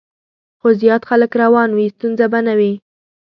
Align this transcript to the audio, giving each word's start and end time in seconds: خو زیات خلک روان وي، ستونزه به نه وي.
خو 0.59 0.67
زیات 0.81 1.01
خلک 1.09 1.31
روان 1.41 1.69
وي، 1.77 1.87
ستونزه 1.95 2.25
به 2.31 2.39
نه 2.47 2.53
وي. 2.59 2.73